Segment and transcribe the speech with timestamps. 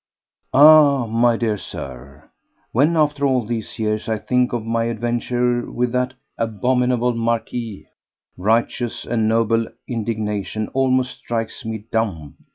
[0.51, 0.59] 4.
[0.61, 2.27] Ah, my dear Sir,
[2.71, 7.85] when after all these years I think of my adventure with that abominable Marquis,
[8.35, 12.33] righteous and noble indignation almost strikes me dumb.